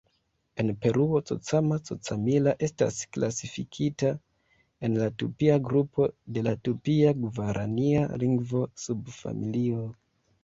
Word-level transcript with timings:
En 0.61 0.69
Peruo, 0.83 1.17
"Cocama-Cocamilla" 1.29 2.53
estas 2.67 2.95
klasifikita 3.17 4.09
en 4.89 4.97
la 5.01 5.09
Tupia 5.23 5.59
grupo 5.67 6.07
de 6.37 6.45
la 6.49 6.53
Tupia-Gvarania 6.69 8.07
lingvo-subfamilio. 8.25 9.85